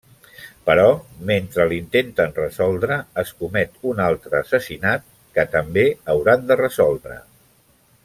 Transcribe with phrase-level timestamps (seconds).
[0.69, 0.85] Però
[1.31, 7.25] mentre l'intenten resoldre es comet un altre assassinat, que també hauran de resoldre.